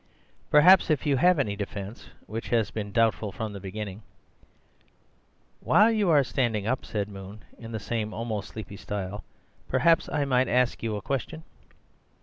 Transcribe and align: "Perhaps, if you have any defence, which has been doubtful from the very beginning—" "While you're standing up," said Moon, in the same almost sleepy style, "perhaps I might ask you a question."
"Perhaps, 0.49 0.89
if 0.89 1.05
you 1.05 1.17
have 1.17 1.37
any 1.37 1.55
defence, 1.55 2.09
which 2.25 2.49
has 2.49 2.71
been 2.71 2.91
doubtful 2.91 3.31
from 3.31 3.53
the 3.53 3.59
very 3.59 3.69
beginning—" 3.69 4.01
"While 5.59 5.91
you're 5.91 6.23
standing 6.23 6.65
up," 6.65 6.83
said 6.87 7.07
Moon, 7.07 7.43
in 7.59 7.71
the 7.71 7.79
same 7.79 8.11
almost 8.11 8.49
sleepy 8.49 8.77
style, 8.77 9.23
"perhaps 9.69 10.09
I 10.11 10.25
might 10.25 10.47
ask 10.47 10.81
you 10.81 10.95
a 10.95 11.03
question." 11.03 11.43